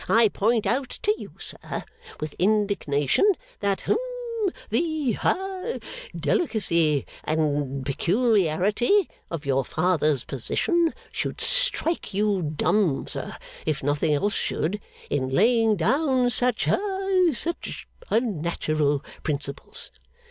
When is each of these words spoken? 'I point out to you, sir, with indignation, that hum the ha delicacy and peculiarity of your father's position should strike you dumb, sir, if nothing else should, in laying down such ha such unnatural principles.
'I 0.09 0.29
point 0.29 0.65
out 0.65 0.89
to 1.03 1.13
you, 1.19 1.33
sir, 1.39 1.83
with 2.19 2.33
indignation, 2.39 3.33
that 3.59 3.81
hum 3.81 3.99
the 4.71 5.11
ha 5.11 5.77
delicacy 6.19 7.05
and 7.23 7.85
peculiarity 7.85 9.07
of 9.29 9.45
your 9.45 9.63
father's 9.63 10.23
position 10.23 10.91
should 11.11 11.39
strike 11.39 12.15
you 12.15 12.41
dumb, 12.41 13.05
sir, 13.05 13.35
if 13.67 13.83
nothing 13.83 14.15
else 14.15 14.33
should, 14.33 14.81
in 15.11 15.29
laying 15.29 15.75
down 15.75 16.31
such 16.31 16.65
ha 16.65 17.27
such 17.31 17.87
unnatural 18.09 19.05
principles. 19.21 19.91